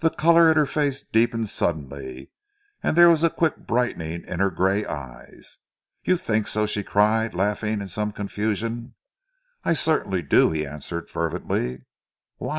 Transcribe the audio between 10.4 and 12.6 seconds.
he answered fervently. "Why?"